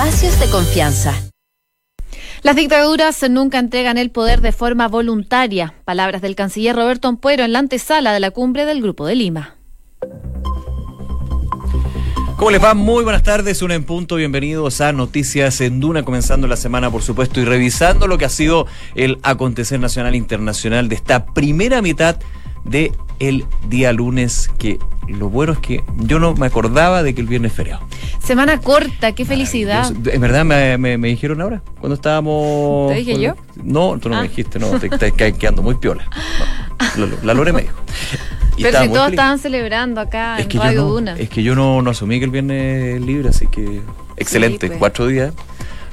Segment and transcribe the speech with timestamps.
[0.00, 1.12] espacios de confianza.
[2.42, 5.74] Las dictaduras nunca entregan el poder de forma voluntaria.
[5.84, 9.56] Palabras del canciller Roberto Ampuero en la antesala de la cumbre del Grupo de Lima.
[12.38, 12.72] ¿Cómo les va?
[12.72, 17.02] Muy buenas tardes, una en punto, bienvenidos a Noticias en Duna, comenzando la semana, por
[17.02, 21.82] supuesto, y revisando lo que ha sido el acontecer nacional e internacional de esta primera
[21.82, 22.16] mitad
[22.64, 27.20] de el día lunes, que lo bueno es que yo no me acordaba de que
[27.20, 27.82] el viernes es feriado.
[28.22, 29.92] Semana corta, qué felicidad.
[30.06, 32.92] En verdad me, dijeron ahora, cuando estábamos...
[32.92, 33.34] ¿Te dije yo?
[33.62, 34.24] No, tú no me ah.
[34.24, 36.08] dijiste, no, te estás quedando muy piola.
[37.22, 37.76] la Lore me dijo.
[38.62, 41.16] Pero si todos estaban celebrando acá en Radio Duna.
[41.16, 43.80] Es que yo no, no asumí que el viernes es libre, así que
[44.16, 44.78] excelente, pues.
[44.78, 45.32] cuatro días.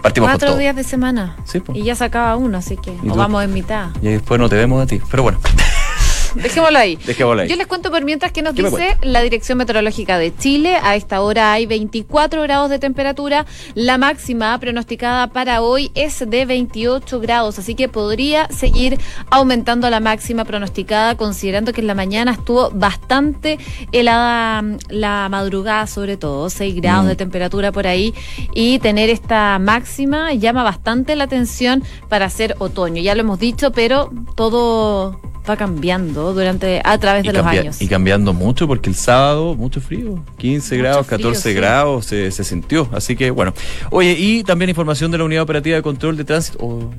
[0.02, 1.38] Partimos Cuatro días de semana.
[1.46, 1.78] Sí, pues.
[1.78, 3.90] Y ya sacaba uno, así que o vamos en mitad.
[4.02, 5.02] Y después no te vemos a ti.
[5.10, 5.40] Pero bueno.
[6.44, 6.98] Dejémoslo ahí.
[7.06, 7.50] Dejémoslo ahí.
[7.50, 10.78] Yo les cuento por mientras que nos dice la Dirección Meteorológica de Chile.
[10.82, 13.46] A esta hora hay 24 grados de temperatura.
[13.76, 20.00] La máxima pronosticada para hoy es de 28 grados, así que podría seguir aumentando la
[20.00, 23.58] máxima pronosticada, considerando que en la mañana estuvo bastante
[23.92, 27.18] helada mm, la madrugada, sobre todo, 6 grados de mm.
[27.18, 28.14] temperatura por ahí.
[28.54, 33.02] Y tener esta máxima llama bastante la atención para hacer otoño.
[33.02, 35.20] Ya lo hemos dicho, pero todo
[35.50, 37.82] va cambiando durante a través de los años.
[37.82, 42.90] Y cambiando mucho porque el sábado mucho frío, 15 grados, 14 grados se, se, sintió.
[42.92, 43.54] Así que bueno.
[43.92, 46.58] Oye, y también información de la Unidad Operativa de Control de Tránsito.
[46.60, 46.92] O,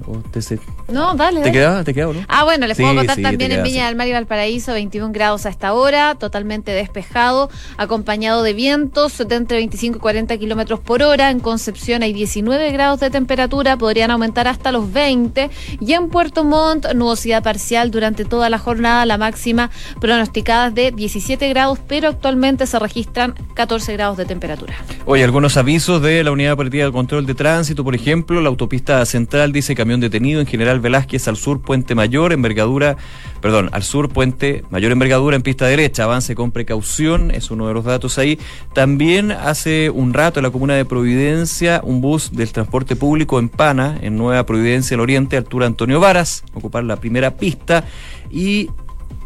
[0.89, 1.43] no, dale.
[1.43, 1.85] ¿Te quedaba?
[1.85, 2.25] ¿Te quedaba no?
[2.29, 5.49] Ah, bueno, les puedo contar también en Viña del Mar y Valparaíso, 21 grados a
[5.49, 11.31] esta hora, totalmente despejado, acompañado de vientos de entre 25 y 40 kilómetros por hora.
[11.31, 15.51] En Concepción hay 19 grados de temperatura, podrían aumentar hasta los 20.
[15.81, 19.69] Y en Puerto Montt, nubosidad parcial durante todo toda la jornada, la máxima
[20.01, 24.77] pronosticada de 17 grados, pero actualmente se registran 14 grados de temperatura.
[25.07, 29.05] Hoy algunos avisos de la Unidad Operativa de Control de Tránsito, por ejemplo, la autopista
[29.07, 32.97] central dice camión detenido en General Velázquez al sur Puente Mayor, envergadura,
[33.41, 37.75] perdón, al sur Puente Mayor envergadura en pista derecha, avance con precaución, es uno de
[37.75, 38.39] los datos ahí.
[38.73, 43.49] También hace un rato en la comuna de Providencia, un bus del transporte público en
[43.49, 47.85] Pana, en Nueva Providencia, el Oriente, altura Antonio Varas, ocupar la primera pista.
[48.31, 48.71] Y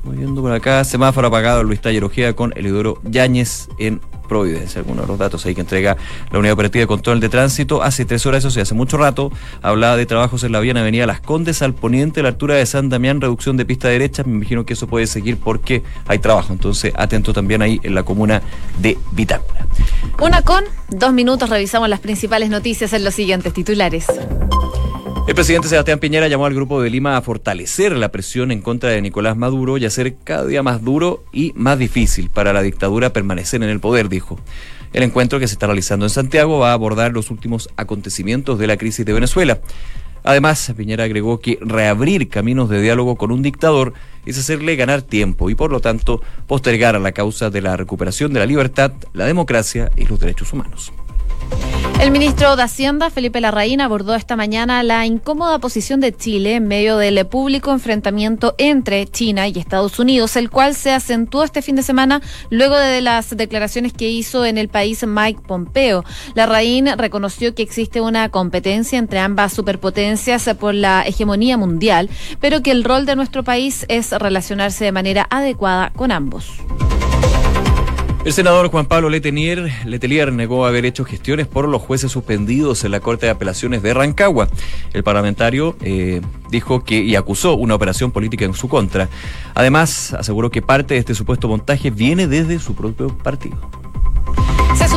[0.05, 4.81] viendo por acá, semáforo apagado Luis Taller Ojea con Elidoro Yáñez en Providencia.
[4.81, 5.97] Algunos de los datos ahí que entrega
[6.31, 7.83] la Unidad Operativa de Control de Tránsito.
[7.83, 9.31] Hace tres horas, eso sí, hace mucho rato,
[9.61, 12.65] hablaba de trabajos en la vía en Avenida Las Condes al poniente, la altura de
[12.65, 14.25] San Damián, reducción de pista derecha.
[14.25, 16.53] Me imagino que eso puede seguir porque hay trabajo.
[16.53, 18.43] Entonces, atento también ahí en la comuna
[18.81, 19.67] de Bitácora.
[20.19, 24.07] Una con dos minutos, revisamos las principales noticias en los siguientes titulares.
[25.33, 28.91] El presidente Sebastián Piñera llamó al Grupo de Lima a fortalecer la presión en contra
[28.91, 33.15] de Nicolás Maduro y hacer cada día más duro y más difícil para la dictadura
[33.15, 34.39] permanecer en el poder, dijo.
[34.93, 38.67] El encuentro que se está realizando en Santiago va a abordar los últimos acontecimientos de
[38.67, 39.59] la crisis de Venezuela.
[40.23, 43.95] Además, Piñera agregó que reabrir caminos de diálogo con un dictador
[44.27, 48.35] es hacerle ganar tiempo y por lo tanto postergar a la causa de la recuperación
[48.35, 50.93] de la libertad, la democracia y los derechos humanos.
[52.03, 56.67] El ministro de Hacienda, Felipe Larraín, abordó esta mañana la incómoda posición de Chile en
[56.67, 61.77] medio del público enfrentamiento entre China y Estados Unidos, el cual se acentuó este fin
[61.77, 62.21] de semana
[62.51, 66.05] luego de las declaraciones que hizo en el país Mike Pompeo.
[66.35, 72.73] Larraín reconoció que existe una competencia entre ambas superpotencias por la hegemonía mundial, pero que
[72.73, 76.62] el rol de nuestro país es relacionarse de manera adecuada con ambos.
[78.25, 82.93] El senador Juan Pablo Letelier, Letelier negó haber hecho gestiones por los jueces suspendidos en
[82.93, 84.49] la Corte de Apelaciones de Rancagua.
[84.93, 89.09] El parlamentario eh, dijo que y acusó una operación política en su contra.
[89.55, 93.82] Además, aseguró que parte de este supuesto montaje viene desde su propio partido.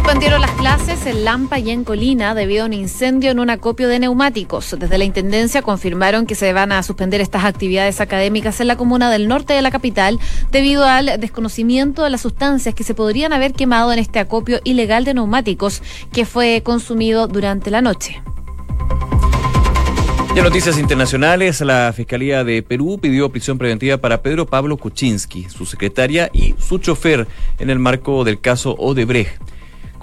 [0.06, 3.88] Suspendieron las clases en Lampa y en Colina debido a un incendio en un acopio
[3.88, 4.76] de neumáticos.
[4.78, 9.10] Desde la Intendencia confirmaron que se van a suspender estas actividades académicas en la comuna
[9.10, 10.20] del norte de la capital
[10.52, 15.06] debido al desconocimiento de las sustancias que se podrían haber quemado en este acopio ilegal
[15.06, 15.82] de neumáticos
[16.14, 18.22] que fue consumido durante la noche.
[20.36, 25.66] En noticias internacionales, la Fiscalía de Perú pidió prisión preventiva para Pedro Pablo Kuczynski, su
[25.66, 27.28] secretaria y su chofer
[27.58, 29.55] en el marco del caso Odebrecht.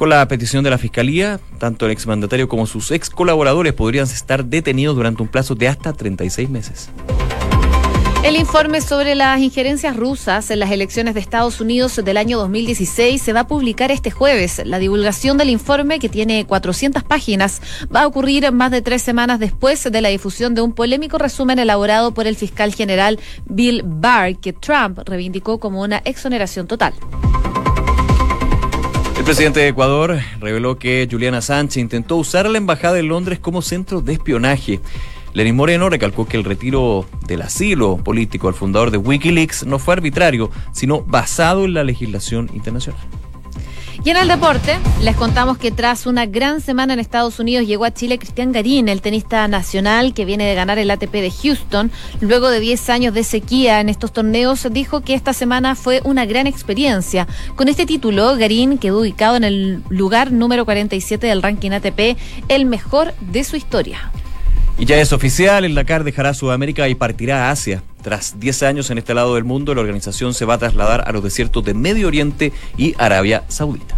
[0.02, 4.44] Con la petición de la Fiscalía, tanto el exmandatario como sus ex colaboradores podrían estar
[4.44, 6.90] detenidos durante un plazo de hasta 36 meses.
[8.24, 13.22] El informe sobre las injerencias rusas en las elecciones de Estados Unidos del año 2016
[13.22, 14.60] se va a publicar este jueves.
[14.64, 17.62] La divulgación del informe, que tiene 400 páginas,
[17.94, 21.60] va a ocurrir más de tres semanas después de la difusión de un polémico resumen
[21.60, 26.92] elaborado por el fiscal general Bill Barr, que Trump reivindicó como una exoneración total.
[29.22, 33.62] El presidente de Ecuador reveló que Juliana Sánchez intentó usar la embajada de Londres como
[33.62, 34.80] centro de espionaje.
[35.32, 39.94] Lenín Moreno recalcó que el retiro del asilo político al fundador de Wikileaks no fue
[39.94, 43.00] arbitrario, sino basado en la legislación internacional.
[44.04, 47.84] Y en el deporte, les contamos que tras una gran semana en Estados Unidos llegó
[47.84, 51.92] a Chile Cristian Garín, el tenista nacional que viene de ganar el ATP de Houston.
[52.20, 56.26] Luego de 10 años de sequía en estos torneos, dijo que esta semana fue una
[56.26, 57.28] gran experiencia.
[57.54, 62.64] Con este título, Garín quedó ubicado en el lugar número 47 del ranking ATP, el
[62.64, 64.10] mejor de su historia.
[64.78, 67.82] Y ya es oficial, el Dakar dejará Sudamérica y partirá a Asia.
[68.02, 71.12] Tras 10 años en este lado del mundo, la organización se va a trasladar a
[71.12, 73.96] los desiertos de Medio Oriente y Arabia Saudita.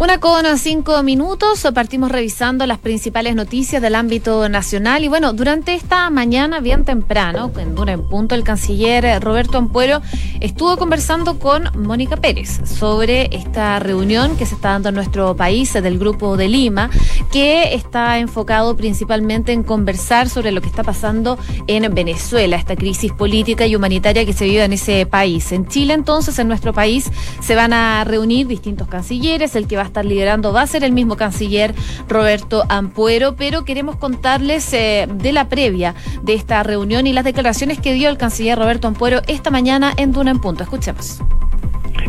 [0.00, 5.74] Una con cinco minutos, partimos revisando las principales noticias del ámbito nacional y bueno, durante
[5.74, 10.00] esta mañana bien temprano, en Dura en Punto, el canciller Roberto Ampuero
[10.40, 15.74] estuvo conversando con Mónica Pérez sobre esta reunión que se está dando en nuestro país
[15.74, 16.88] del Grupo de Lima,
[17.30, 23.12] que está enfocado principalmente en conversar sobre lo que está pasando en Venezuela, esta crisis
[23.12, 25.52] política y humanitaria que se vive en ese país.
[25.52, 27.12] En Chile entonces, en nuestro país,
[27.42, 30.84] se van a reunir distintos cancilleres, el que va a estar liderando va a ser
[30.84, 31.74] el mismo canciller
[32.08, 37.78] Roberto Ampuero, pero queremos contarles eh, de la previa de esta reunión y las declaraciones
[37.78, 40.62] que dio el canciller Roberto Ampuero esta mañana en Duna en Punto.
[40.62, 41.20] Escuchemos.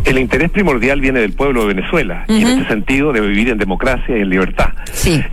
[0.06, 3.58] El interés primordial viene del pueblo de Venezuela y en este sentido de vivir en
[3.58, 4.70] democracia y en libertad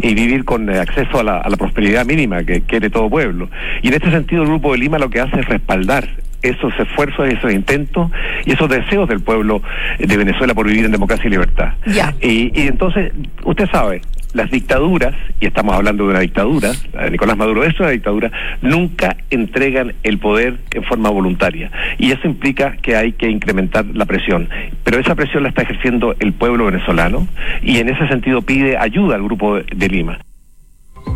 [0.00, 3.49] y vivir con eh, acceso a la, a la prosperidad mínima que quiere todo pueblo.
[3.82, 6.09] Y en este sentido el Grupo de Lima lo que hace es respaldar
[6.43, 8.11] esos esfuerzos, esos intentos
[8.44, 9.62] y esos deseos del pueblo
[9.99, 11.73] de Venezuela por vivir en democracia y libertad.
[12.20, 13.12] Y, y entonces,
[13.44, 14.03] usted sabe,
[14.33, 16.73] las dictaduras, y estamos hablando de una dictadura,
[17.11, 18.31] Nicolás Maduro es una dictadura,
[18.63, 21.71] nunca entregan el poder en forma voluntaria.
[21.99, 24.49] Y eso implica que hay que incrementar la presión.
[24.85, 27.27] Pero esa presión la está ejerciendo el pueblo venezolano
[27.63, 30.19] y en ese sentido pide ayuda al Grupo de Lima.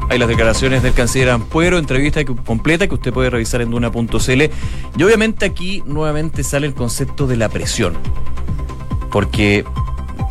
[0.08, 4.42] Hay las declaraciones del canciller Ampuero, entrevista completa que usted puede revisar en duna.cl.
[4.96, 7.94] Y obviamente aquí nuevamente sale el concepto de la presión.
[9.10, 9.64] Porque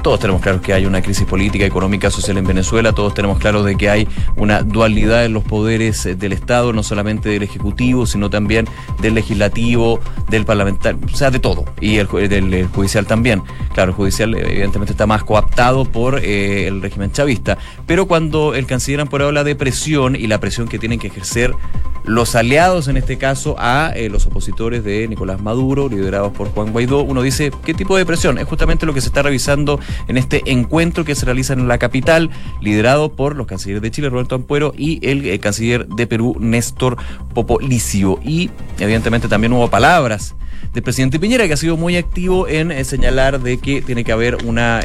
[0.02, 3.64] todos tenemos claro que hay una crisis política, económica, social en Venezuela, todos tenemos claro
[3.64, 8.06] de que hay una dualidad en los poderes eh, del Estado, no solamente del Ejecutivo,
[8.06, 8.68] sino también
[9.02, 10.00] del Legislativo,
[10.30, 13.44] del Parlamentario, o sea, de todo, y el, del Judicial también.
[13.74, 18.66] Claro, el Judicial evidentemente está más coaptado por eh, el régimen chavista, pero cuando el
[18.66, 21.54] canciller por habla de presión y la presión que tienen que ejercer
[22.04, 26.72] los aliados, en este caso, a eh, los opositores de Nicolás Maduro, liderados por Juan
[26.72, 28.38] Guaidó, uno dice, ¿qué tipo de presión?
[28.38, 31.78] Es justamente lo que se está revisando en este encuentro que se realiza en la
[31.78, 36.36] capital, liderado por los cancilleres de Chile, Roberto Ampuero, y el eh, canciller de Perú,
[36.40, 36.98] Néstor
[37.34, 38.20] Popolicio.
[38.24, 38.50] Y
[38.80, 40.36] evidentemente también hubo palabras
[40.74, 44.12] del presidente Piñera, que ha sido muy activo en eh, señalar de que tiene que
[44.12, 44.82] haber una...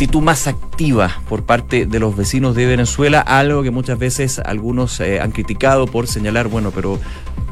[0.00, 4.38] Eh, actitud más activa por parte de los vecinos de Venezuela, algo que muchas veces
[4.38, 6.98] algunos han criticado por señalar, bueno, pero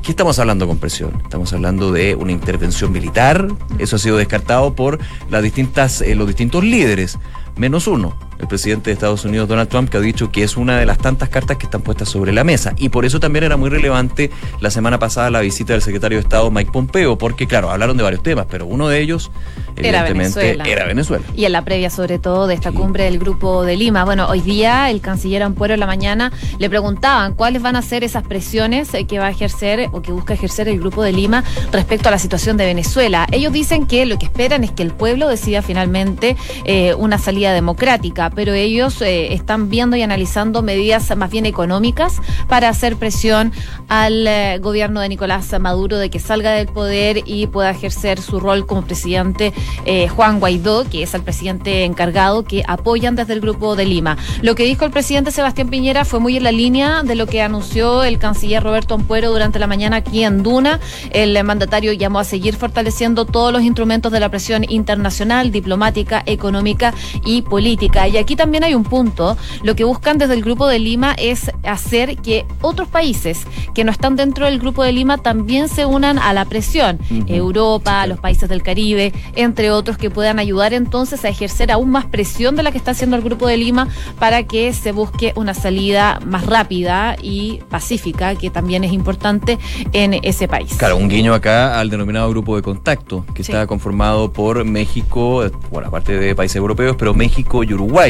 [0.03, 1.21] ¿Qué estamos hablando con presión?
[1.23, 3.49] Estamos hablando de una intervención militar.
[3.79, 4.99] Eso ha sido descartado por
[5.29, 7.19] las distintas, eh, los distintos líderes,
[7.57, 10.79] menos uno, el presidente de Estados Unidos, Donald Trump, que ha dicho que es una
[10.79, 12.73] de las tantas cartas que están puestas sobre la mesa.
[12.77, 14.31] Y por eso también era muy relevante
[14.61, 18.03] la semana pasada la visita del secretario de Estado, Mike Pompeo, porque, claro, hablaron de
[18.03, 19.31] varios temas, pero uno de ellos,
[19.77, 21.25] evidentemente, era Venezuela.
[21.35, 24.05] Y en la previa, sobre todo, de esta cumbre del Grupo de Lima.
[24.05, 28.05] Bueno, hoy día el canciller Ampuero en la mañana le preguntaban cuáles van a ser
[28.05, 32.09] esas presiones que va a ejercer o que busca ejercer el Grupo de Lima respecto
[32.09, 33.27] a la situación de Venezuela.
[33.33, 37.53] Ellos dicen que lo que esperan es que el pueblo decida finalmente eh, una salida
[37.53, 43.53] democrática pero ellos eh, están viendo y analizando medidas más bien económicas para hacer presión
[43.89, 48.41] al eh, gobierno de Nicolás Maduro de que salga del poder y pueda ejercer su
[48.41, 49.53] rol como presidente
[49.85, 54.17] eh, Juan Guaidó, que es el presidente encargado que apoyan desde el Grupo de Lima.
[54.43, 57.43] Lo que dijo el presidente Sebastián Piñera fue muy en la línea de lo que
[57.43, 60.81] anunció el canciller Roberto Ampuero durante la mañana aquí en Duna.
[61.11, 66.95] El mandatario llamó a seguir fortaleciendo todos los instrumentos de la presión internacional, diplomática, económica
[67.25, 68.07] y política.
[68.19, 69.37] Aquí también hay un punto.
[69.63, 73.41] Lo que buscan desde el Grupo de Lima es hacer que otros países
[73.75, 76.99] que no están dentro del Grupo de Lima también se unan a la presión.
[77.27, 82.07] Europa, los países del Caribe, entre otros, que puedan ayudar entonces a ejercer aún más
[82.07, 85.55] presión de la que está haciendo el Grupo de Lima para que se busque una
[85.55, 89.59] salida más rápida y pacífica, que también es importante
[89.93, 90.75] en ese país.
[90.77, 95.89] Claro, un guiño acá al denominado Grupo de Contacto, que está conformado por México, bueno,
[95.89, 98.08] aparte de países europeos, pero México y Uruguay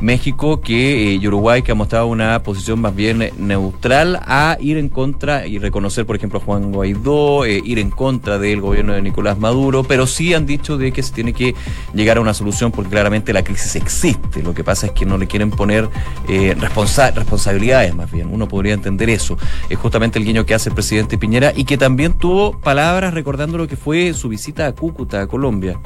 [0.00, 4.88] México que y Uruguay, que ha mostrado una posición más bien neutral a ir en
[4.88, 9.38] contra y reconocer, por ejemplo, a Juan Guaidó, ir en contra del gobierno de Nicolás
[9.38, 11.54] Maduro, pero sí han dicho de que se tiene que
[11.94, 14.42] llegar a una solución porque claramente la crisis existe.
[14.42, 15.88] Lo que pasa es que no le quieren poner
[16.26, 18.28] responsabilidades, más bien.
[18.32, 19.38] Uno podría entender eso.
[19.70, 23.56] Es justamente el guiño que hace el presidente Piñera y que también tuvo palabras recordando
[23.56, 25.78] lo que fue su visita a Cúcuta, a Colombia.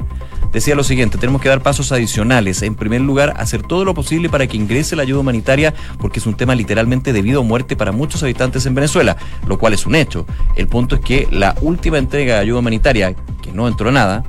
[0.51, 2.61] Decía lo siguiente, tenemos que dar pasos adicionales.
[2.61, 6.25] En primer lugar, hacer todo lo posible para que ingrese la ayuda humanitaria, porque es
[6.25, 9.85] un tema literalmente de vida o muerte para muchos habitantes en Venezuela, lo cual es
[9.85, 10.25] un hecho.
[10.55, 14.23] El punto es que la última entrega de ayuda humanitaria, que no entró nada,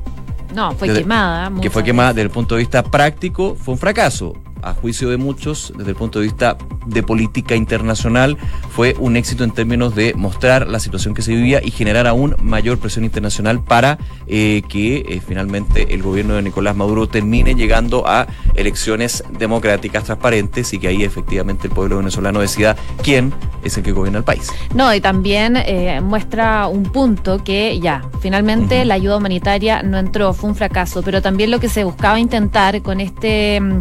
[0.55, 1.53] no, fue quemada.
[1.61, 5.17] Que fue quemada desde el punto de vista práctico, fue un fracaso a juicio de
[5.17, 8.37] muchos, desde el punto de vista de política internacional,
[8.71, 12.37] fue un éxito en términos de mostrar la situación que se vivía y generar aún
[12.43, 18.07] mayor presión internacional para eh, que eh, finalmente el gobierno de Nicolás Maduro termine llegando
[18.07, 23.83] a elecciones democráticas transparentes y que ahí efectivamente el pueblo venezolano decida quién es el
[23.83, 24.51] que gobierna el país.
[24.75, 30.33] No, y también eh, muestra un punto que ya, finalmente la ayuda humanitaria no entró,
[30.33, 33.81] fue un fracaso, pero también lo que se buscaba intentar con este, mm,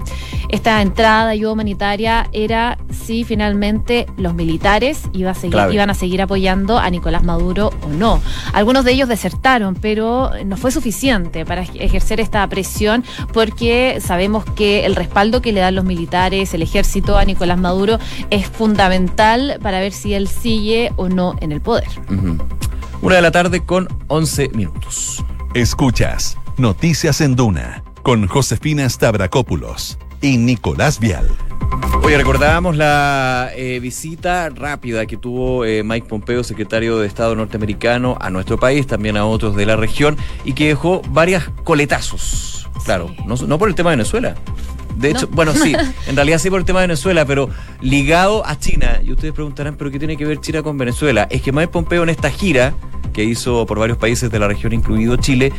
[0.50, 5.90] este esta entrada de ayuda humanitaria era si finalmente los militares iba a seguir, iban
[5.90, 8.22] a seguir apoyando a Nicolás Maduro o no.
[8.52, 14.86] Algunos de ellos desertaron, pero no fue suficiente para ejercer esta presión porque sabemos que
[14.86, 17.98] el respaldo que le dan los militares, el ejército a Nicolás Maduro
[18.30, 21.88] es fundamental para ver si él sigue o no en el poder.
[23.02, 25.24] Una de la tarde con 11 minutos.
[25.54, 31.28] Escuchas Noticias en Duna con Josefina Stavrakopoulos y Nicolás Vial.
[32.04, 38.18] Hoy recordábamos la eh, visita rápida que tuvo eh, Mike Pompeo, secretario de Estado norteamericano,
[38.22, 42.70] a nuestro país, también a otros de la región, y que dejó varias coletazos.
[42.86, 44.36] Claro, no, por el tema de Venezuela.
[44.96, 45.76] De hecho, bueno, sí,
[46.08, 47.50] en realidad sí por el tema de Venezuela, pero
[47.82, 49.00] ligado a China.
[49.04, 51.28] Y ustedes preguntarán, ¿pero qué tiene que ver China con Venezuela?
[51.30, 52.74] Es que Mike Pompeo en esta gira
[53.18, 55.52] que hizo por varios países de la región, incluido Chile,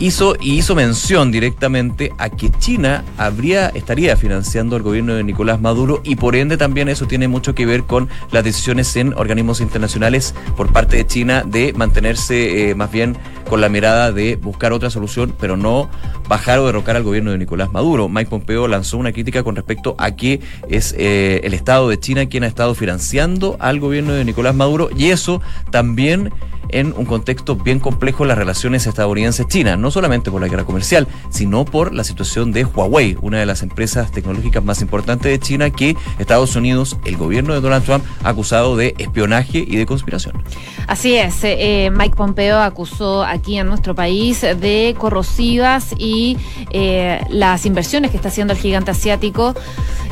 [0.00, 5.60] hizo y hizo mención directamente a que China habría estaría financiando al gobierno de Nicolás
[5.60, 9.60] Maduro y por ende también eso tiene mucho que ver con las decisiones en organismos
[9.60, 13.16] internacionales por parte de China de mantenerse eh, más bien
[13.48, 15.88] con la mirada de buscar otra solución, pero no
[16.28, 18.08] bajar o derrocar al gobierno de Nicolás Maduro.
[18.08, 22.26] Mike Pompeo lanzó una crítica con respecto a que es eh, el Estado de China
[22.26, 25.40] quien ha estado financiando al gobierno de Nicolás Maduro y eso
[25.70, 26.30] también
[26.70, 31.64] en un contexto bien complejo las relaciones estadounidenses-chinas, no solamente por la guerra comercial, sino
[31.64, 35.96] por la situación de Huawei, una de las empresas tecnológicas más importantes de China que
[36.18, 40.42] Estados Unidos, el gobierno de Donald Trump, ha acusado de espionaje y de conspiración.
[40.86, 46.38] Así es, eh, eh, Mike Pompeo acusó aquí en nuestro país de corrosivas y
[46.70, 49.54] eh, las inversiones que está haciendo el gigante asiático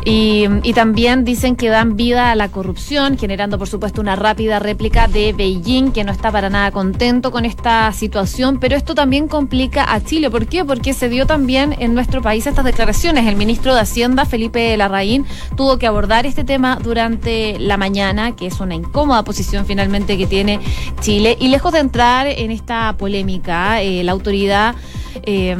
[0.05, 4.61] y, y, también dicen que dan vida a la corrupción, generando por supuesto una rápida
[4.61, 9.29] réplica de Beijing, que no está para nada contento con esta situación, pero esto también
[9.29, 10.31] complica a Chile.
[10.31, 10.65] ¿Por qué?
[10.65, 13.26] Porque se dio también en nuestro país estas declaraciones.
[13.26, 15.26] El ministro de Hacienda, Felipe Larraín,
[15.57, 20.26] tuvo que abordar este tema durante la mañana, que es una incómoda posición finalmente que
[20.26, 20.61] tiene
[21.00, 21.37] Chile.
[21.41, 24.75] Y lejos de entrar en esta polémica, eh, la autoridad
[25.25, 25.57] eh,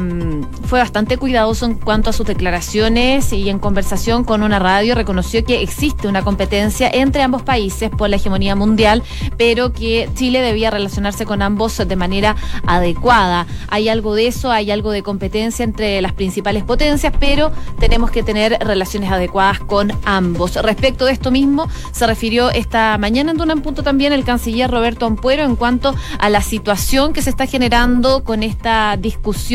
[0.65, 5.43] fue bastante cuidadoso en cuanto a sus declaraciones y en conversación con una radio reconoció
[5.43, 9.03] que existe una competencia entre ambos países por la hegemonía mundial,
[9.37, 12.35] pero que Chile debía relacionarse con ambos de manera
[12.65, 13.47] adecuada.
[13.69, 18.23] Hay algo de eso, hay algo de competencia entre las principales potencias, pero tenemos que
[18.23, 20.55] tener relaciones adecuadas con ambos.
[20.55, 25.05] Respecto de esto mismo, se refirió esta mañana en un Punto también el canciller Roberto
[25.05, 29.46] Ampuero en cuanto a la situación que se está generando con esta discusión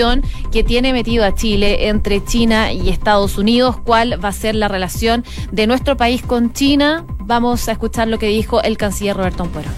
[0.51, 4.69] que tiene metido a Chile entre China y Estados Unidos, cuál va a ser la
[4.69, 7.05] relación de nuestro país con China.
[7.19, 9.69] Vamos a escuchar lo que dijo el canciller Roberto Ampuero.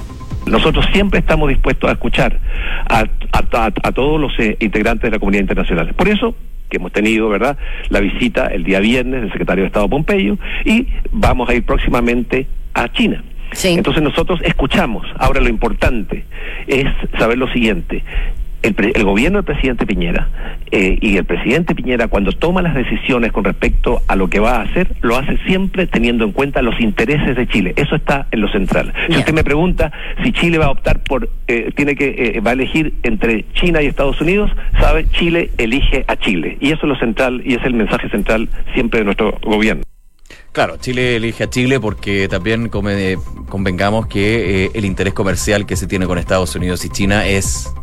[0.46, 2.38] Nosotros siempre estamos dispuestos a escuchar
[2.88, 3.04] a,
[3.92, 5.94] todos los eh, integrantes de la comunidad internacional.
[5.94, 6.36] Por eso
[6.68, 10.88] que hemos tenido, ¿verdad?, la visita el día viernes del secretario de Estado Pompeyo y
[11.10, 13.24] vamos a ir próximamente a China.
[13.62, 15.06] Entonces nosotros escuchamos.
[15.18, 16.24] Ahora lo importante
[16.66, 16.86] es
[17.18, 18.02] saber lo siguiente
[18.64, 20.28] el, gobierno del presidente Piñera
[20.70, 24.56] eh, y el presidente Piñera cuando toma las decisiones con respecto a lo que va
[24.56, 27.74] a hacer, lo hace siempre teniendo en cuenta los intereses de Chile.
[27.76, 28.92] Eso está en lo central.
[29.08, 29.92] Si usted me pregunta
[30.22, 33.82] si Chile va a optar por, eh, tiene que, eh, va a elegir entre China
[33.82, 36.56] y Estados Unidos, sabe, Chile elige a Chile.
[36.60, 39.82] Y eso es lo central y es el mensaje central siempre de nuestro gobierno.
[40.52, 46.06] Claro, Chile elige a Chile porque también convengamos que el interés comercial que se tiene
[46.06, 47.74] con Estados Unidos y China es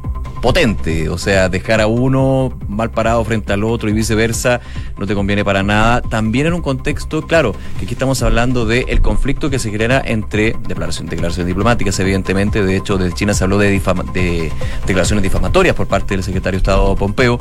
[0.42, 4.60] potente, o sea, dejar a uno mal parado frente al otro y viceversa
[4.98, 6.02] no te conviene para nada.
[6.02, 10.02] También en un contexto, claro, que aquí estamos hablando del el conflicto que se genera
[10.04, 14.52] entre declaraciones, declaraciones diplomáticas, evidentemente, de hecho, de China se habló de, de
[14.86, 17.40] declaraciones difamatorias por parte del secretario de Estado Pompeo,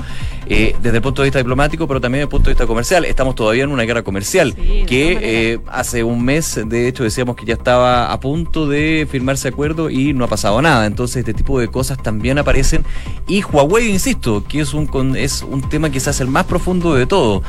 [0.51, 3.05] eh, desde el punto de vista diplomático, pero también desde el punto de vista comercial.
[3.05, 7.47] Estamos todavía en una guerra comercial que eh, hace un mes, de hecho, decíamos que
[7.47, 10.87] ya estaba a punto de firmarse acuerdo y no ha pasado nada.
[10.87, 12.85] Entonces, este tipo de cosas también aparecen
[13.29, 17.43] y Huawei, insisto, que es un, es un tema quizás el más profundo de todo.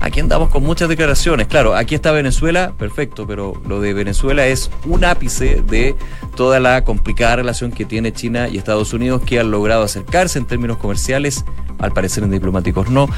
[0.00, 1.46] Aquí andamos con muchas declaraciones.
[1.46, 5.94] Claro, aquí está Venezuela, perfecto, pero lo de Venezuela es un ápice de
[6.34, 10.44] toda la complicada relación que tiene China y Estados Unidos que han logrado acercarse en
[10.44, 11.44] términos comerciales,
[11.78, 12.90] al parecer en diplomáticos.
[12.90, 13.08] No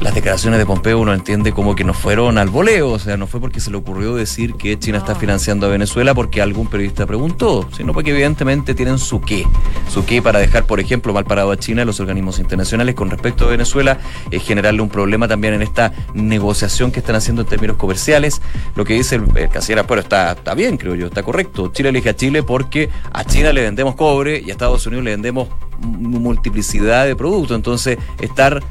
[0.00, 3.26] las declaraciones de Pompeo uno entiende como que no fueron al voleo, o sea, no
[3.26, 7.06] fue porque se le ocurrió decir que China está financiando a Venezuela porque algún periodista
[7.06, 9.46] preguntó, sino porque evidentemente tienen su qué,
[9.90, 13.44] su qué para dejar, por ejemplo, mal parado a China los organismos internacionales con respecto
[13.44, 13.98] a Venezuela,
[14.30, 18.40] es generarle un problema también en esta negociación que están haciendo en términos comerciales.
[18.76, 21.70] Lo que dice el, el canciller pero está, está bien, creo yo, está correcto.
[21.72, 25.10] Chile elige a Chile porque a China le vendemos cobre y a Estados Unidos le
[25.10, 25.48] vendemos
[25.80, 28.62] multiplicidad de productos, entonces estar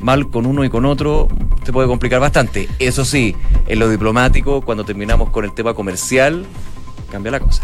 [0.00, 1.28] mal con uno y con otro,
[1.64, 2.68] se puede complicar bastante.
[2.78, 3.34] Eso sí,
[3.66, 6.46] en lo diplomático, cuando terminamos con el tema comercial,
[7.16, 7.62] cambia la cosa.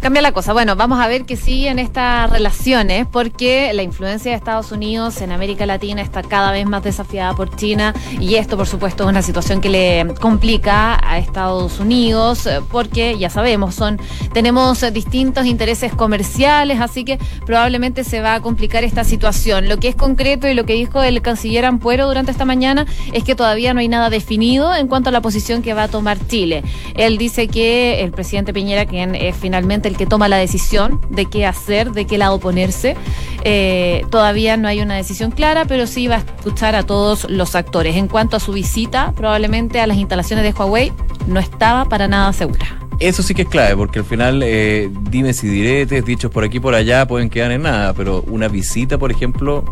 [0.00, 0.52] Cambia la cosa.
[0.52, 5.22] Bueno, vamos a ver que sí en estas relaciones, porque la influencia de Estados Unidos
[5.22, 9.08] en América Latina está cada vez más desafiada por China y esto, por supuesto, es
[9.08, 13.98] una situación que le complica a Estados Unidos, porque ya sabemos, son
[14.34, 19.68] tenemos distintos intereses comerciales, así que probablemente se va a complicar esta situación.
[19.68, 23.24] Lo que es concreto y lo que dijo el canciller Ampuero durante esta mañana es
[23.24, 26.18] que todavía no hay nada definido en cuanto a la posición que va a tomar
[26.26, 26.62] Chile.
[26.94, 31.26] Él dice que el presidente Piñera, quien es finalmente el que toma la decisión de
[31.26, 32.96] qué hacer, de qué lado ponerse.
[33.44, 37.54] Eh, todavía no hay una decisión clara, pero sí va a escuchar a todos los
[37.54, 37.96] actores.
[37.96, 40.92] En cuanto a su visita, probablemente a las instalaciones de Huawei,
[41.26, 42.78] no estaba para nada segura.
[42.98, 46.60] Eso sí que es clave, porque al final eh, dime si diretes, dichos por aquí
[46.60, 49.64] por allá, pueden quedar en nada, pero una visita, por ejemplo,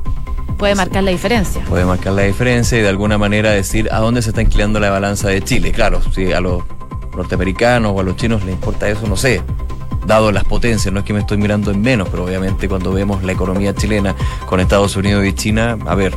[0.61, 1.63] puede marcar la diferencia.
[1.69, 4.91] Puede marcar la diferencia y de alguna manera decir a dónde se está inclinando la
[4.91, 5.73] balanza de Chile.
[5.73, 6.65] Claro, si a los
[7.15, 9.43] norteamericanos o a los chinos les importa eso, no sé
[10.07, 13.23] dado las potencias, no es que me estoy mirando en menos, pero obviamente cuando vemos
[13.23, 14.15] la economía chilena
[14.47, 16.17] con Estados Unidos y China, a ver.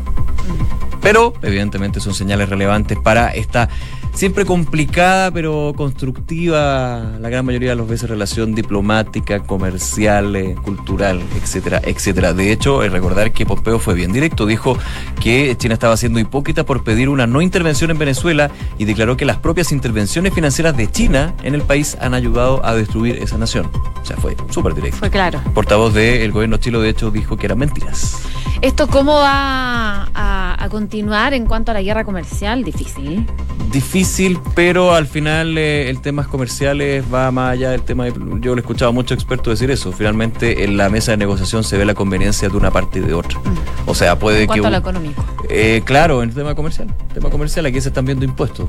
[1.02, 3.70] Pero evidentemente son señales relevantes para esta
[4.14, 11.22] siempre complicada pero constructiva la gran mayoría de las veces relación diplomática, comercial, eh, cultural,
[11.36, 12.34] etcétera, etcétera.
[12.34, 14.78] De hecho, recordar que Pompeo fue bien directo, dijo
[15.20, 19.26] que China estaba siendo hipócrita por pedir una no intervención en Venezuela y declaró que
[19.26, 23.70] las propias intervenciones financieras de China en el país han ayudado a destruir esa nación.
[24.02, 24.98] O sea, fue súper directo.
[24.98, 25.42] Fue claro.
[25.54, 28.22] Portavoz del gobierno chilo, de hecho, dijo que eran mentiras.
[28.62, 32.64] ¿Esto cómo va a, a continuar en cuanto a la guerra comercial?
[32.64, 33.26] Difícil.
[33.72, 38.04] Difícil difícil, pero al final eh, el tema comerciales va más allá del tema.
[38.04, 38.12] De,
[38.42, 39.94] yo lo he escuchado a muchos expertos decir eso.
[39.94, 43.14] Finalmente, en la mesa de negociación se ve la conveniencia de una parte y de
[43.14, 43.40] otra.
[43.40, 43.90] Mm.
[43.90, 44.60] O sea, puede en que.
[44.60, 45.24] a lo económico.
[45.48, 46.94] Eh, claro, en el tema comercial.
[47.08, 48.68] El tema comercial, aquí se están viendo impuestos.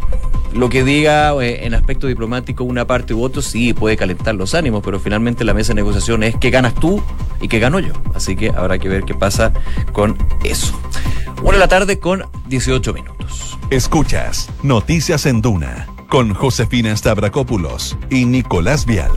[0.52, 4.54] Lo que diga eh, en aspecto diplomático una parte u otro, sí puede calentar los
[4.54, 7.02] ánimos, pero finalmente la mesa de negociación es que ganas tú
[7.40, 7.92] y que gano yo.
[8.14, 9.52] Así que habrá que ver qué pasa
[9.92, 10.78] con eso.
[11.44, 13.58] Una de la tarde con 18 minutos.
[13.68, 19.12] Escuchas Noticias en Duna con Josefina Stavrakopoulos y Nicolás Vial.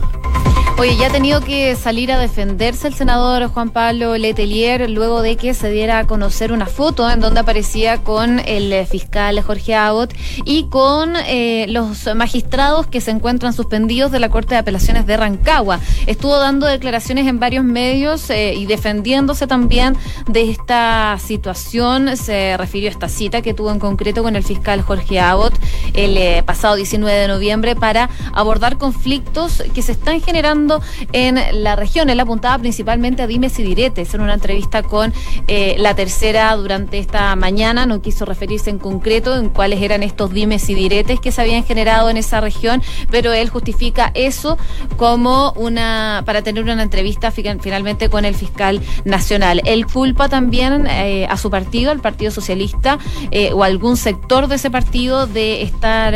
[0.80, 5.36] Oye, ya ha tenido que salir a defenderse el senador Juan Pablo Letelier luego de
[5.36, 10.14] que se diera a conocer una foto en donde aparecía con el fiscal Jorge Abbott
[10.46, 15.18] y con eh, los magistrados que se encuentran suspendidos de la Corte de Apelaciones de
[15.18, 15.80] Rancagua.
[16.06, 22.16] Estuvo dando declaraciones en varios medios eh, y defendiéndose también de esta situación.
[22.18, 25.56] Se refirió a esta cita que tuvo en concreto con el fiscal Jorge Abbott
[25.96, 30.67] el eh, pasado 19 de noviembre para abordar conflictos que se están generando
[31.14, 32.10] en la región.
[32.10, 34.14] Él apuntaba principalmente a dimes y diretes.
[34.14, 35.14] En una entrevista con
[35.48, 40.32] eh, la tercera durante esta mañana, no quiso referirse en concreto en cuáles eran estos
[40.32, 44.58] dimes y diretes que se habían generado en esa región, pero él justifica eso
[44.98, 49.62] como una para tener una entrevista finalmente con el fiscal nacional.
[49.66, 52.98] Él culpa también eh, a su partido, al Partido Socialista,
[53.32, 56.14] eh, o algún sector de ese partido de estar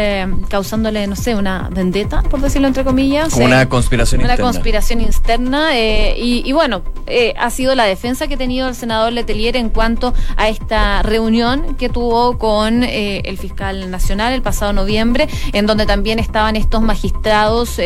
[0.50, 3.34] causándole, no sé, una vendetta, por decirlo entre comillas.
[3.34, 8.38] una conspiración interna conspiración interna eh, y, bueno, eh, ha sido la defensa que ha
[8.38, 14.34] tenido el senador Letelier en cuanto a esta reunión que tuvo con el fiscal nacional
[14.34, 17.80] el pasado noviembre, en donde también estaban estos magistrados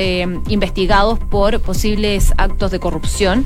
[0.48, 3.46] investigados por posibles actos de corrupción,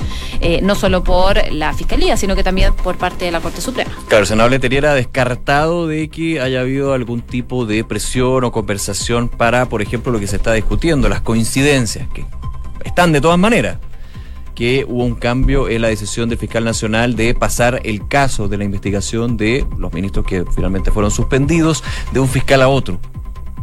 [0.61, 3.91] no solo por la fiscalía, sino que también por parte de la Corte Suprema.
[4.07, 8.51] Claro, el senador Letelier ha descartado de que haya habido algún tipo de presión o
[8.51, 12.25] conversación para, por ejemplo, lo que se está discutiendo, las coincidencias, que
[12.85, 13.77] están de todas maneras
[14.55, 18.57] que hubo un cambio en la decisión del fiscal nacional de pasar el caso de
[18.57, 22.99] la investigación de los ministros que finalmente fueron suspendidos de un fiscal a otro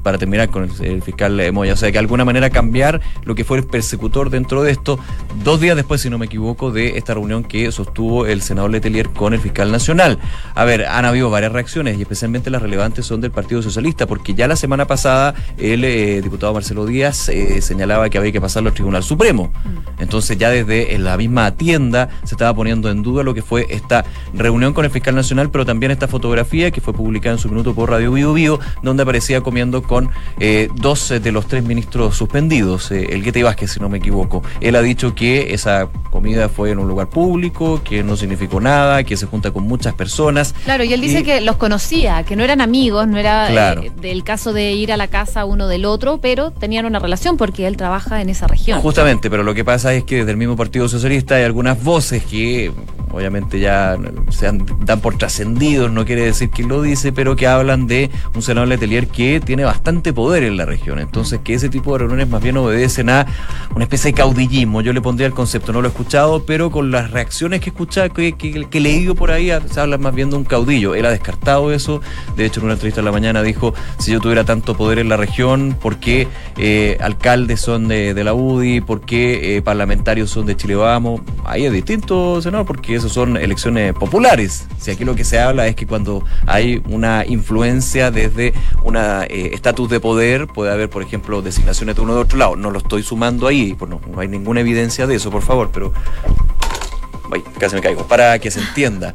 [0.06, 1.72] para terminar con el, fiscal Moya.
[1.72, 5.00] O sea, que de alguna manera cambiar lo que fue el persecutor dentro de esto,
[5.42, 9.08] dos días después, si no me equivoco, de esta reunión que sostuvo el senador Letelier
[9.10, 10.20] con el fiscal nacional.
[10.54, 14.32] A ver, han habido varias reacciones y especialmente las relevantes son del Partido Socialista, porque
[14.34, 18.68] ya la semana pasada el eh, diputado Marcelo Díaz eh, señalaba que había que pasarlo
[18.68, 19.50] al Tribunal Supremo.
[19.64, 20.02] Mm.
[20.02, 24.04] Entonces ya desde la misma tienda se estaba poniendo en duda lo que fue esta
[24.34, 27.74] reunión con el fiscal nacional, pero también esta fotografía que fue publicada en su minuto
[27.74, 32.14] por Radio Bio Bio, donde aparecía comiendo con con eh, dos de los tres ministros
[32.16, 34.42] suspendidos, eh, el Guete Vázquez, si no me equivoco.
[34.60, 39.04] Él ha dicho que esa comida fue en un lugar público, que no significó nada,
[39.04, 40.54] que se junta con muchas personas.
[40.64, 44.22] Claro, y él dice que los conocía, que no eran amigos, no era eh, del
[44.22, 47.78] caso de ir a la casa uno del otro, pero tenían una relación porque él
[47.78, 48.82] trabaja en esa región.
[48.82, 52.22] Justamente, pero lo que pasa es que desde el mismo Partido Socialista hay algunas voces
[52.22, 52.70] que
[53.16, 53.96] obviamente ya
[54.28, 54.52] se
[54.84, 58.68] dan por trascendidos, no quiere decir quién lo dice, pero que hablan de un senador
[58.68, 60.98] Letelier que tiene bastante poder en la región.
[60.98, 63.26] Entonces, que ese tipo de reuniones más bien obedecen a
[63.74, 64.82] una especie de caudillismo.
[64.82, 67.72] Yo le pondría el concepto, no lo he escuchado, pero con las reacciones que he
[67.72, 70.94] escuchado, que, que, he leído por ahí, se habla más bien de un caudillo.
[70.94, 72.02] Él ha descartado eso.
[72.36, 75.08] De hecho, en una entrevista en la mañana dijo, si yo tuviera tanto poder en
[75.08, 78.80] la región, ¿por qué eh, alcaldes son de, la UDI?
[78.80, 81.22] ¿Por qué eh, parlamentarios son de Chile Vamos?
[81.44, 84.66] Ahí es distinto, senador, porque eso son elecciones populares.
[84.78, 89.50] Si aquí lo que se habla es que cuando hay una influencia desde un eh,
[89.52, 92.56] estatus de poder, puede haber, por ejemplo, designaciones de uno de otro lado.
[92.56, 95.70] No lo estoy sumando ahí, pues no, no hay ninguna evidencia de eso, por favor,
[95.72, 95.92] pero...
[97.32, 98.06] Ay, casi me caigo.
[98.06, 99.14] Para que se entienda.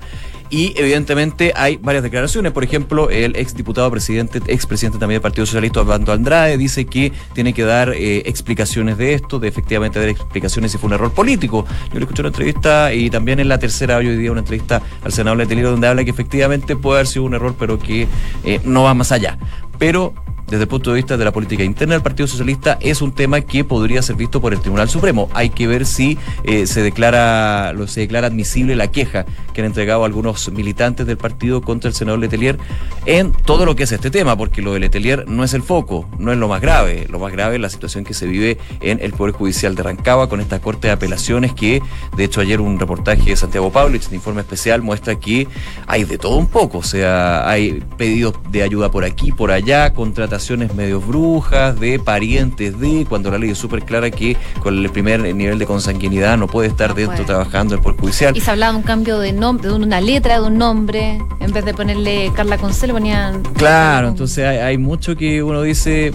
[0.52, 2.52] Y evidentemente hay varias declaraciones.
[2.52, 6.86] Por ejemplo, el ex diputado presidente, ex presidente también del Partido Socialista, Osvaldo Andrade, dice
[6.86, 10.94] que tiene que dar eh, explicaciones de esto, de efectivamente dar explicaciones si fue un
[10.94, 11.66] error político.
[11.94, 15.14] Yo le escuché una entrevista y también en la tercera hoy día una entrevista al
[15.14, 18.10] senador Letelier donde habla que efectivamente puede haber sido un error, pero que
[18.44, 19.38] eh, no va más allá.
[19.80, 20.14] Pero
[20.52, 23.40] desde el punto de vista de la política interna del Partido Socialista es un tema
[23.40, 25.30] que podría ser visto por el Tribunal Supremo.
[25.34, 29.68] Hay que ver si eh, se declara lo, se declara admisible la queja que han
[29.68, 32.58] entregado algunos militantes del partido contra el senador Letelier
[33.06, 36.10] en todo lo que es este tema, porque lo de Letelier no es el foco,
[36.20, 37.08] no es lo más grave.
[37.10, 40.28] Lo más grave es la situación que se vive en el Poder Judicial de Rancagua
[40.28, 41.82] con esta corte de apelaciones que,
[42.18, 45.48] de hecho, ayer un reportaje de Santiago Pavlich, un informe especial, muestra que
[45.88, 46.80] hay de todo un poco.
[46.80, 50.41] O sea, hay pedidos de ayuda por aquí, por allá, contrataciones
[50.76, 55.22] medio brujas, de parientes de, cuando la ley es súper clara que con el primer
[55.36, 58.36] nivel de consanguinidad no puede estar dentro trabajando el Poder Judicial.
[58.36, 61.52] Y se hablaba de un cambio de nombre, de una letra, de un nombre, en
[61.52, 63.44] vez de ponerle Carla Concel ponían...
[63.54, 66.12] Claro, entonces hay, hay mucho que uno dice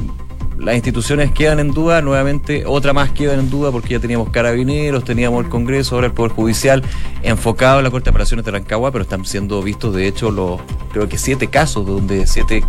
[0.58, 5.04] las instituciones quedan en duda, nuevamente otra más queda en duda porque ya teníamos carabineros,
[5.04, 6.82] teníamos el Congreso, ahora el Poder Judicial
[7.22, 10.60] enfocado en la Corte de Apelaciones de Rancagua, pero están siendo vistos de hecho los,
[10.92, 12.64] creo que siete casos, donde siete,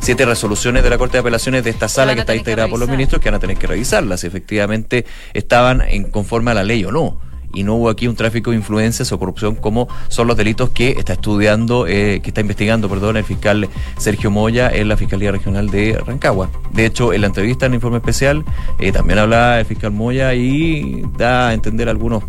[0.00, 2.88] siete resoluciones de la Corte de Apelaciones de esta sala que está integrada por los
[2.88, 6.84] ministros que van a tener que revisarlas, si efectivamente estaban en conforme a la ley
[6.84, 10.36] o no y no hubo aquí un tráfico de influencias o corrupción como son los
[10.36, 14.96] delitos que está estudiando, eh, que está investigando, perdón, el fiscal Sergio Moya en la
[14.96, 16.50] Fiscalía Regional de Rancagua.
[16.72, 18.44] De hecho, en la entrevista en el informe especial
[18.78, 22.22] eh, también habla el fiscal Moya y da a entender algunos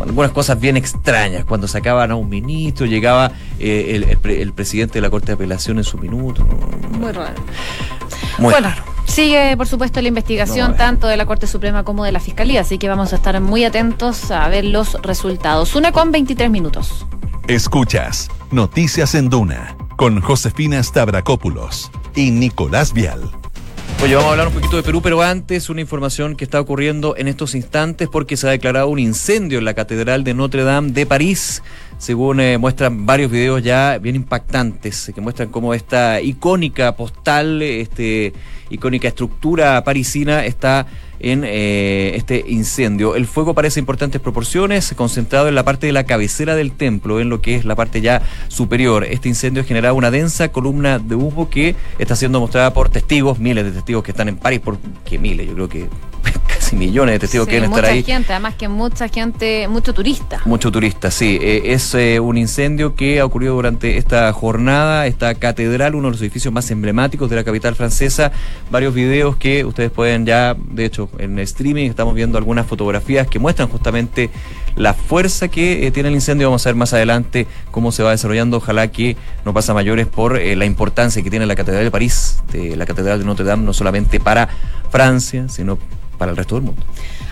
[0.00, 1.44] algunas cosas bien extrañas.
[1.44, 5.84] Cuando sacaban a un ministro, llegaba eh, el, presidente de la Corte de Apelación en
[5.84, 6.44] su minuto.
[6.98, 7.34] Muy raro.
[8.38, 8.91] Muy raro.
[9.12, 12.78] Sigue, por supuesto, la investigación tanto de la Corte Suprema como de la Fiscalía, así
[12.78, 15.74] que vamos a estar muy atentos a ver los resultados.
[15.74, 17.04] Una con 23 minutos.
[17.46, 23.30] Escuchas Noticias en Duna con Josefina Stavrakopoulos y Nicolás Vial.
[24.02, 27.14] Oye, vamos a hablar un poquito de Perú, pero antes una información que está ocurriendo
[27.14, 30.90] en estos instantes porque se ha declarado un incendio en la Catedral de Notre Dame
[30.90, 31.62] de París,
[32.02, 38.32] según eh, muestran varios videos ya bien impactantes, que muestran cómo esta icónica postal, este
[38.70, 40.88] icónica estructura parisina está
[41.20, 43.14] en eh, este incendio.
[43.14, 47.28] El fuego parece importantes proporciones, concentrado en la parte de la cabecera del templo, en
[47.28, 49.04] lo que es la parte ya superior.
[49.04, 53.64] Este incendio generado una densa columna de humo que está siendo mostrada por testigos, miles
[53.64, 55.88] de testigos que están en París, por que miles, yo creo que
[56.72, 58.00] casi millones de testigos que quieren estar ahí.
[58.00, 60.40] Mucha gente, además que mucha gente, mucho turista.
[60.44, 61.38] Mucho turista, sí.
[61.40, 66.12] Eh, es eh, un incendio que ha ocurrido durante esta jornada, esta catedral, uno de
[66.12, 68.32] los edificios más emblemáticos de la capital francesa.
[68.70, 73.38] Varios videos que ustedes pueden ya, de hecho, en streaming estamos viendo algunas fotografías que
[73.38, 74.30] muestran justamente
[74.76, 76.48] la fuerza que eh, tiene el incendio.
[76.48, 78.58] Vamos a ver más adelante cómo se va desarrollando.
[78.58, 82.76] Ojalá que no pasa mayores por la importancia que tiene la Catedral de París, de
[82.76, 84.48] la Catedral de Notre Dame, no solamente para
[84.90, 85.78] Francia, sino
[86.22, 86.80] para el resto del mundo.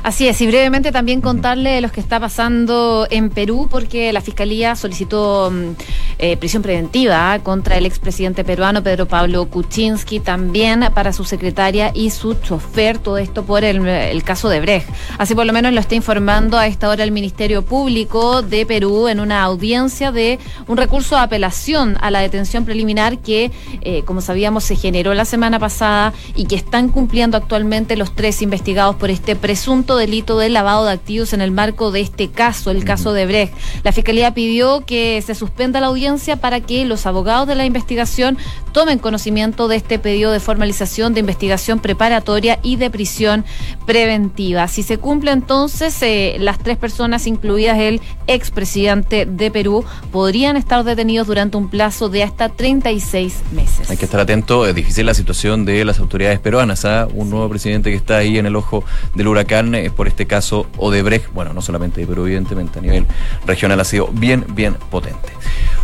[0.03, 4.75] Así es, y brevemente también contarle los que está pasando en Perú, porque la Fiscalía
[4.75, 5.71] solicitó mm,
[6.19, 12.11] eh, prisión preventiva contra el expresidente peruano Pedro Pablo Kuczynski, también para su secretaria y
[12.11, 14.89] su chofer, todo esto por el, caso de Brecht.
[15.19, 19.09] Así por lo menos lo está informando a esta hora el Ministerio Público de Perú
[19.09, 23.51] en una audiencia de un recurso de apelación a la detención preliminar que,
[23.83, 28.41] eh, como sabíamos, se generó la semana pasada y que están cumpliendo actualmente los tres
[28.41, 32.71] investigados por este presunto delito de lavado de activos en el marco de este caso,
[32.71, 33.55] el caso de Brecht.
[33.83, 38.39] La Fiscalía pidió que se suspenda la audiencia para que los abogados de la investigación
[38.73, 43.45] tomen conocimiento de este pedido de formalización de investigación preparatoria y de prisión
[43.87, 44.69] preventiva.
[44.69, 50.85] Si se cumple entonces, eh, las tres personas, incluidas el expresidente de Perú, podrían estar
[50.85, 53.91] detenidos durante un plazo de hasta 36 meses.
[53.91, 57.09] Hay que estar atento, es difícil la situación de las autoridades peruanas, ¿ah?
[57.13, 61.33] un nuevo presidente que está ahí en el ojo del huracán por este caso Odebrecht,
[61.33, 63.07] bueno, no solamente, pero evidentemente a nivel
[63.47, 65.31] regional ha sido bien, bien potente.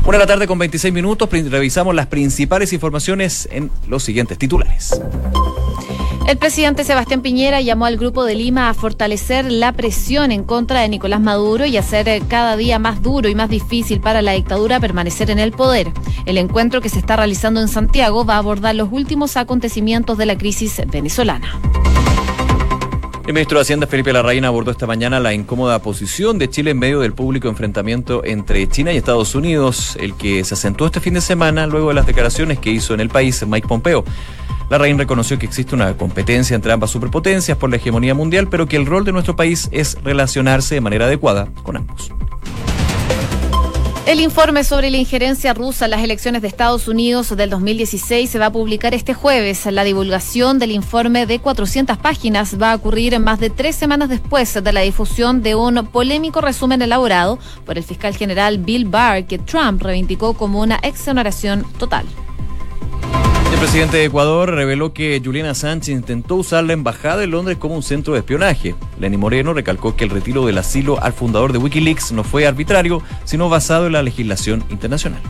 [0.04, 5.00] Una de la tarde con 26 minutos, revisamos las principales informaciones en los siguientes titulares.
[6.26, 10.80] El presidente Sebastián Piñera llamó al Grupo de Lima a fortalecer la presión en contra
[10.80, 14.32] de Nicolás Maduro y hacer eh, cada día más duro y más difícil para la
[14.32, 15.92] dictadura permanecer en el poder.
[16.24, 20.26] El encuentro que se está realizando en Santiago va a abordar los últimos acontecimientos de
[20.26, 21.60] la crisis venezolana.
[23.26, 26.78] El ministro de Hacienda, Felipe Larraín, abordó esta mañana la incómoda posición de Chile en
[26.78, 31.14] medio del público enfrentamiento entre China y Estados Unidos, el que se acentuó este fin
[31.14, 34.04] de semana luego de las declaraciones que hizo en el país Mike Pompeo.
[34.70, 38.76] Larraín reconoció que existe una competencia entre ambas superpotencias por la hegemonía mundial, pero que
[38.76, 42.12] el rol de nuestro país es relacionarse de manera adecuada con ambos.
[44.06, 48.38] El informe sobre la injerencia rusa en las elecciones de Estados Unidos del 2016 se
[48.38, 49.66] va a publicar este jueves.
[49.66, 54.54] La divulgación del informe de 400 páginas va a ocurrir más de tres semanas después
[54.62, 59.38] de la difusión de un polémico resumen elaborado por el fiscal general Bill Barr que
[59.38, 62.06] Trump reivindicó como una exoneración total.
[63.56, 67.74] El presidente de Ecuador reveló que Juliana Sánchez intentó usar la embajada de Londres como
[67.74, 68.74] un centro de espionaje.
[69.00, 73.00] Lenny Moreno recalcó que el retiro del asilo al fundador de Wikileaks no fue arbitrario,
[73.24, 75.22] sino basado en la legislación internacional.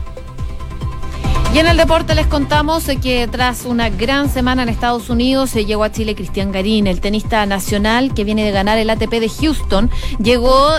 [1.53, 5.65] Y en el deporte les contamos que tras una gran semana en Estados Unidos se
[5.65, 9.29] llegó a Chile Cristian Garín, el tenista nacional que viene de ganar el ATP de
[9.29, 9.89] Houston.
[10.21, 10.69] Llegó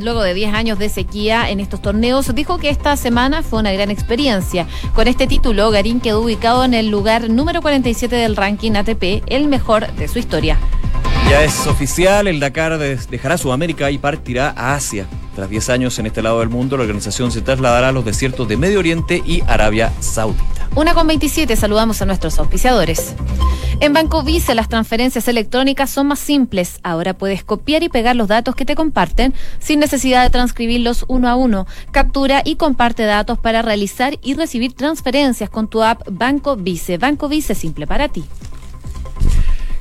[0.00, 2.34] luego de 10 años de sequía en estos torneos.
[2.34, 4.66] Dijo que esta semana fue una gran experiencia.
[4.94, 9.48] Con este título, Garín quedó ubicado en el lugar número 47 del ranking ATP, el
[9.48, 10.58] mejor de su historia.
[11.28, 15.06] Ya es oficial, el Dakar dejará Sudamérica y partirá a Asia.
[15.36, 18.48] Tras 10 años en este lado del mundo, la organización se trasladará a los desiertos
[18.48, 20.66] de Medio Oriente y Arabia Saudita.
[20.74, 23.14] Una con 27, saludamos a nuestros auspiciadores.
[23.80, 26.80] En Banco Vice las transferencias electrónicas son más simples.
[26.82, 31.28] Ahora puedes copiar y pegar los datos que te comparten sin necesidad de transcribirlos uno
[31.28, 31.66] a uno.
[31.90, 36.96] Captura y comparte datos para realizar y recibir transferencias con tu app Banco Vice.
[36.96, 38.24] Banco Vice simple para ti.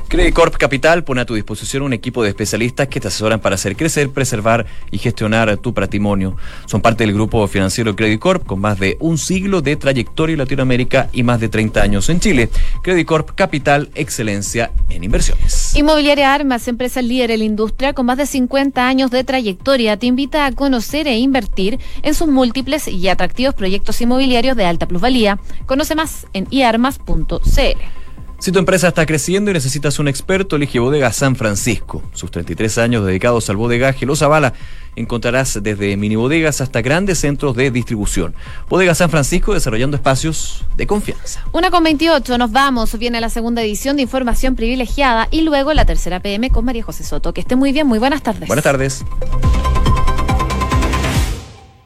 [0.08, 3.56] Credit Corp Capital pone a tu disposición un equipo de especialistas que te asesoran para
[3.56, 6.38] hacer crecer, preservar y gestionar tu patrimonio.
[6.68, 10.40] Son parte del grupo financiero Credit Corp con más de un siglo de trayectoria en
[10.40, 12.50] Latinoamérica y más de 30 años en Chile.
[12.84, 15.76] Credit Corp Capital, excelencia en inversiones.
[15.76, 20.06] Inmobiliaria Armas, empresa líder en la industria con más de 50 años de trayectoria, te
[20.06, 25.40] invita a conocer e invertir en sus múltiples y atractivos proyectos inmobiliarios de alta plusvalía.
[25.66, 28.05] Conoce más en iarmas.cl.
[28.46, 32.04] Si tu empresa está creciendo y necesitas un experto, elige Bodega San Francisco.
[32.14, 34.54] Sus 33 años dedicados al bodegaje los avala.
[34.96, 38.36] Encontrarás desde mini bodegas hasta grandes centros de distribución.
[38.70, 41.44] Bodega San Francisco desarrollando espacios de confianza.
[41.54, 42.96] Una con 28, nos vamos.
[43.00, 47.04] Viene la segunda edición de Información Privilegiada y luego la tercera PM con María José
[47.04, 47.34] Soto.
[47.34, 48.46] Que esté muy bien, muy buenas tardes.
[48.48, 49.04] Buenas tardes.